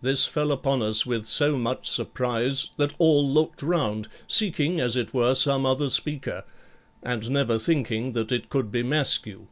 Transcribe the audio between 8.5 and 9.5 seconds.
be Maskew.